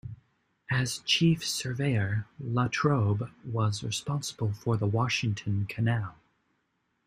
[0.71, 6.15] As chief surveyor, Latrobe was responsible for the Washington Canal.